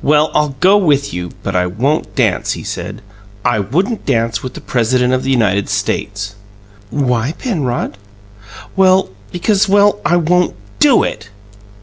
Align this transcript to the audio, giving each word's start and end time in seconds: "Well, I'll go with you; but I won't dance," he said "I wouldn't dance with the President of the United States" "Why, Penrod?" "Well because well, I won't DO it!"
"Well, 0.00 0.30
I'll 0.34 0.56
go 0.60 0.78
with 0.78 1.12
you; 1.12 1.32
but 1.42 1.54
I 1.54 1.66
won't 1.66 2.14
dance," 2.14 2.52
he 2.52 2.62
said 2.62 3.02
"I 3.44 3.58
wouldn't 3.60 4.06
dance 4.06 4.42
with 4.42 4.54
the 4.54 4.62
President 4.62 5.12
of 5.12 5.24
the 5.24 5.30
United 5.30 5.68
States" 5.68 6.36
"Why, 6.88 7.32
Penrod?" 7.36 7.98
"Well 8.76 9.10
because 9.30 9.68
well, 9.68 10.00
I 10.06 10.16
won't 10.16 10.54
DO 10.78 11.02
it!" 11.02 11.28